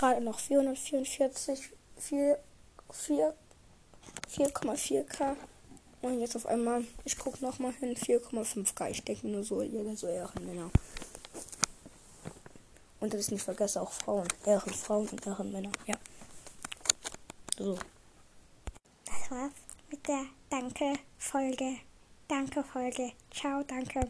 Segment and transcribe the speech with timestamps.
[0.00, 2.38] gerade noch 444, 4
[4.30, 5.36] 4,4k.
[6.02, 8.90] Und jetzt auf einmal, ich gucke nochmal hin, 4,5k.
[8.90, 10.70] Ich denke nur so, jeder so Ehrenmänner.
[13.00, 14.28] Und das ist nicht vergesse, auch Frauen.
[14.46, 15.72] Ehrenfrauen und Ehrenmänner.
[15.86, 15.96] Ja.
[17.58, 17.78] So.
[19.04, 19.52] Das war's
[19.90, 21.76] mit der Danke-Folge.
[22.28, 23.12] Danke-Folge.
[23.30, 24.08] Ciao, danke.